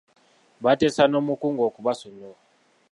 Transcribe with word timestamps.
Baateesa 0.63 1.03
n'omukungu 1.07 1.61
okubasonyiwa. 1.69 2.37